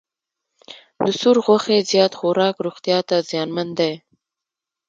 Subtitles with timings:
[1.05, 3.93] د سور غوښې زیات خوراک روغتیا ته زیانمن دی.